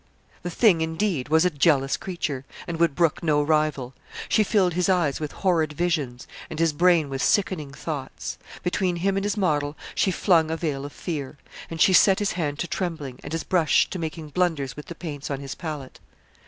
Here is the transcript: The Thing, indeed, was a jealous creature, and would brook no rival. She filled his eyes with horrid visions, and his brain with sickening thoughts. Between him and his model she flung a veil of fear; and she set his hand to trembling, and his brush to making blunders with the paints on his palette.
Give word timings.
The 0.41 0.49
Thing, 0.49 0.81
indeed, 0.81 1.29
was 1.29 1.45
a 1.45 1.51
jealous 1.51 1.95
creature, 1.95 2.43
and 2.65 2.79
would 2.79 2.95
brook 2.95 3.21
no 3.21 3.43
rival. 3.43 3.93
She 4.27 4.43
filled 4.43 4.73
his 4.73 4.89
eyes 4.89 5.19
with 5.19 5.31
horrid 5.45 5.73
visions, 5.73 6.25
and 6.49 6.57
his 6.57 6.73
brain 6.73 7.07
with 7.07 7.21
sickening 7.21 7.71
thoughts. 7.71 8.39
Between 8.63 8.95
him 8.95 9.15
and 9.15 9.23
his 9.23 9.37
model 9.37 9.77
she 9.93 10.09
flung 10.09 10.49
a 10.49 10.57
veil 10.57 10.85
of 10.85 10.91
fear; 10.91 11.37
and 11.69 11.79
she 11.79 11.93
set 11.93 12.17
his 12.17 12.31
hand 12.31 12.57
to 12.57 12.67
trembling, 12.67 13.19
and 13.23 13.31
his 13.31 13.43
brush 13.43 13.87
to 13.91 13.99
making 13.99 14.29
blunders 14.29 14.75
with 14.75 14.87
the 14.87 14.95
paints 14.95 15.29
on 15.29 15.39
his 15.39 15.53
palette. 15.53 15.99